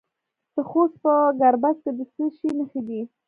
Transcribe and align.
د 0.53 0.55
خوست 0.69 0.95
په 1.03 1.13
ګربز 1.41 1.77
کې 1.83 1.91
د 1.97 1.99
څه 2.13 2.25
شي 2.35 2.49
نښې 2.57 2.81
دي؟ 2.87 3.01